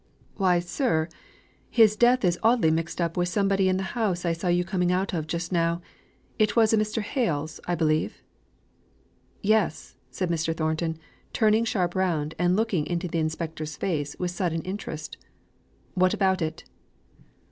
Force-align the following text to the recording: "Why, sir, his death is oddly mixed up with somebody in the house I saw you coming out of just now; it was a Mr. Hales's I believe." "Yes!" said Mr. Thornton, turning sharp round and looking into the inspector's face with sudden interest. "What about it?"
"Why, 0.35 0.57
sir, 0.57 1.09
his 1.69 1.95
death 1.95 2.25
is 2.25 2.39
oddly 2.41 2.71
mixed 2.71 2.99
up 2.99 3.15
with 3.15 3.29
somebody 3.29 3.69
in 3.69 3.77
the 3.77 3.83
house 3.93 4.25
I 4.25 4.33
saw 4.33 4.47
you 4.47 4.63
coming 4.65 4.91
out 4.91 5.13
of 5.13 5.27
just 5.27 5.51
now; 5.51 5.79
it 6.39 6.55
was 6.55 6.73
a 6.73 6.77
Mr. 6.77 7.03
Hales's 7.03 7.59
I 7.67 7.75
believe." 7.75 8.23
"Yes!" 9.43 9.97
said 10.09 10.31
Mr. 10.31 10.57
Thornton, 10.57 10.97
turning 11.33 11.65
sharp 11.65 11.93
round 11.93 12.33
and 12.39 12.55
looking 12.55 12.87
into 12.87 13.07
the 13.07 13.19
inspector's 13.19 13.75
face 13.75 14.15
with 14.17 14.31
sudden 14.31 14.63
interest. 14.63 15.17
"What 15.93 16.15
about 16.15 16.41
it?" 16.41 16.63